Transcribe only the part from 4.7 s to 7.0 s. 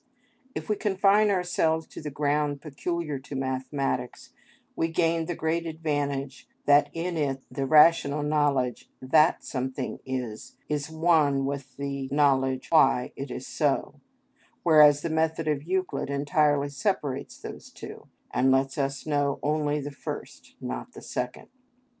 we gain the great advantage that